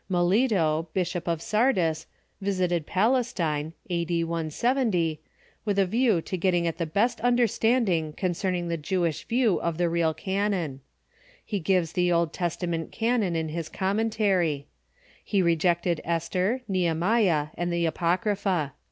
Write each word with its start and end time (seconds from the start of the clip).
Melito, 0.09 0.89
Bishop 0.95 1.27
of 1.27 1.43
Sardis, 1.43 2.07
visited 2.41 2.87
Palestine 2.87 3.73
(a.d, 3.87 4.23
170) 4.23 5.19
with 5.63 5.77
a 5.77 5.85
view 5.85 6.23
to 6.23 6.37
getting 6.37 6.65
at 6.65 6.79
the 6.79 6.87
best 6.87 7.23
under 7.23 7.45
standing 7.45 8.11
concerning 8.13 8.67
the 8.67 8.77
Jewish 8.77 9.25
view 9.27 9.61
of 9.61 9.77
the 9.77 9.87
real 9.89 10.15
canon. 10.15 10.81
He 11.45 11.59
gives 11.59 11.91
the 11.91 12.11
Old 12.11 12.33
Testament 12.33 12.91
canon 12.91 13.35
in 13.35 13.49
his 13.49 13.69
commentary. 13.69 14.65
He 15.23 15.43
reject 15.43 15.85
ed 15.85 16.01
Esther, 16.03 16.61
Nehemiah, 16.67 17.49
and 17.53 17.71
the 17.71 17.85
Apocrypha. 17.85 18.73